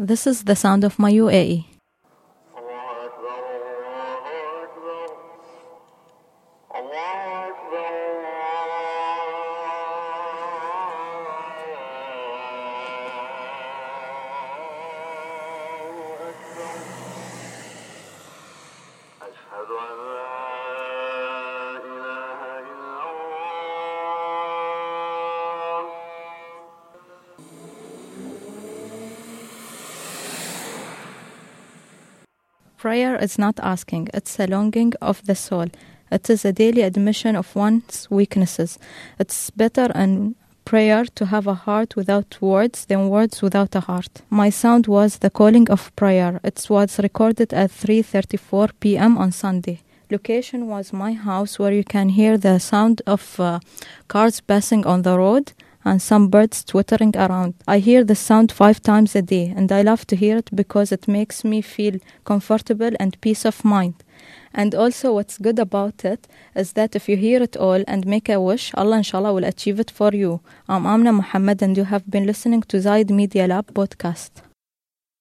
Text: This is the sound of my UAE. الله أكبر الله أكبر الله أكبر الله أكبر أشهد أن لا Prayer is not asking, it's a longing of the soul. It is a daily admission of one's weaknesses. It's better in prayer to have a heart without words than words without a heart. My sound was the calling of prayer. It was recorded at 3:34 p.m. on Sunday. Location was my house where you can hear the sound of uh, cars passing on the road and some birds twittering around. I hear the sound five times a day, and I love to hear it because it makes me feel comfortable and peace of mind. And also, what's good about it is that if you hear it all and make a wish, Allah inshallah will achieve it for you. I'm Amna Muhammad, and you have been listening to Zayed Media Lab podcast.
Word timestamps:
This 0.00 0.26
is 0.26 0.44
the 0.44 0.56
sound 0.56 0.84
of 0.84 0.98
my 0.98 1.10
UAE. 1.12 1.64
الله 2.58 2.86
أكبر 3.06 3.40
الله 3.56 4.64
أكبر 4.64 5.08
الله 6.76 7.16
أكبر 7.48 7.86
الله 15.26 16.30
أكبر 16.30 16.76
أشهد 19.22 19.70
أن 19.86 19.96
لا 20.14 20.19
Prayer 32.81 33.15
is 33.15 33.37
not 33.37 33.59
asking, 33.61 34.07
it's 34.11 34.39
a 34.39 34.47
longing 34.47 34.91
of 35.03 35.23
the 35.27 35.35
soul. 35.35 35.67
It 36.11 36.31
is 36.31 36.43
a 36.43 36.51
daily 36.51 36.81
admission 36.81 37.35
of 37.35 37.55
one's 37.55 38.09
weaknesses. 38.09 38.79
It's 39.19 39.51
better 39.51 39.91
in 39.93 40.33
prayer 40.65 41.05
to 41.13 41.27
have 41.27 41.45
a 41.45 41.53
heart 41.53 41.95
without 41.95 42.39
words 42.41 42.85
than 42.85 43.07
words 43.07 43.43
without 43.43 43.75
a 43.75 43.81
heart. 43.81 44.23
My 44.31 44.49
sound 44.49 44.87
was 44.87 45.19
the 45.19 45.29
calling 45.29 45.69
of 45.69 45.95
prayer. 45.95 46.39
It 46.43 46.65
was 46.71 46.97
recorded 46.97 47.53
at 47.53 47.69
3:34 47.69 48.71
p.m. 48.79 49.15
on 49.19 49.31
Sunday. 49.31 49.81
Location 50.09 50.67
was 50.67 50.91
my 50.91 51.13
house 51.13 51.59
where 51.59 51.75
you 51.75 51.83
can 51.83 52.09
hear 52.09 52.35
the 52.35 52.59
sound 52.59 53.03
of 53.05 53.39
uh, 53.39 53.59
cars 54.07 54.41
passing 54.41 54.87
on 54.87 55.03
the 55.03 55.15
road 55.19 55.53
and 55.83 56.01
some 56.01 56.29
birds 56.29 56.63
twittering 56.63 57.15
around. 57.15 57.53
I 57.67 57.79
hear 57.79 58.03
the 58.03 58.15
sound 58.15 58.51
five 58.51 58.81
times 58.81 59.15
a 59.15 59.21
day, 59.21 59.53
and 59.55 59.71
I 59.71 59.81
love 59.81 60.05
to 60.07 60.15
hear 60.15 60.37
it 60.37 60.49
because 60.53 60.91
it 60.91 61.07
makes 61.07 61.43
me 61.43 61.61
feel 61.61 61.99
comfortable 62.25 62.91
and 62.99 63.19
peace 63.21 63.45
of 63.45 63.65
mind. 63.65 63.95
And 64.53 64.75
also, 64.75 65.13
what's 65.13 65.37
good 65.37 65.59
about 65.59 66.03
it 66.03 66.27
is 66.55 66.73
that 66.73 66.95
if 66.95 67.07
you 67.07 67.17
hear 67.17 67.41
it 67.41 67.55
all 67.55 67.83
and 67.87 68.05
make 68.05 68.29
a 68.29 68.39
wish, 68.39 68.73
Allah 68.75 68.97
inshallah 68.97 69.33
will 69.33 69.45
achieve 69.45 69.79
it 69.79 69.89
for 69.89 70.11
you. 70.13 70.41
I'm 70.67 70.85
Amna 70.85 71.13
Muhammad, 71.13 71.61
and 71.63 71.77
you 71.77 71.85
have 71.85 72.09
been 72.09 72.25
listening 72.25 72.61
to 72.63 72.77
Zayed 72.77 73.09
Media 73.09 73.47
Lab 73.47 73.73
podcast. 73.73 74.50